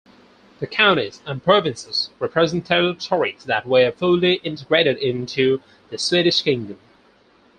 [0.59, 6.79] The Counties and Provinces represent territories that were fully integrated into the Swedish kingdom.